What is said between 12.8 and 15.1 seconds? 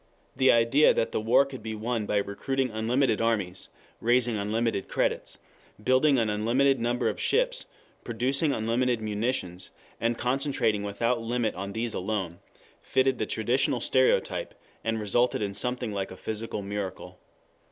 fitted the traditional stereotype, and